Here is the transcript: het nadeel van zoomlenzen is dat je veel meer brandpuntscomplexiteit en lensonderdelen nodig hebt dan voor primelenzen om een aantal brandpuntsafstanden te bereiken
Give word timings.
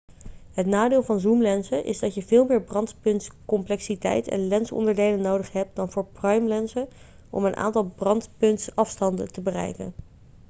het 0.51 0.65
nadeel 0.65 1.03
van 1.03 1.19
zoomlenzen 1.19 1.85
is 1.85 1.99
dat 1.99 2.13
je 2.13 2.23
veel 2.25 2.45
meer 2.45 2.61
brandpuntscomplexiteit 2.61 4.27
en 4.27 4.47
lensonderdelen 4.47 5.21
nodig 5.21 5.51
hebt 5.51 5.75
dan 5.75 5.91
voor 5.91 6.05
primelenzen 6.05 6.87
om 7.29 7.45
een 7.45 7.55
aantal 7.55 7.83
brandpuntsafstanden 7.85 9.31
te 9.31 9.41
bereiken 9.41 9.93